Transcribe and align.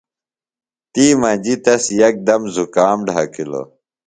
تی 0.93 1.05
مجیۡ 1.21 1.57
تس 1.63 1.83
یکدم 2.01 2.41
زُکام 2.55 2.97
ڈھکِلوۡ۔ 3.07 3.67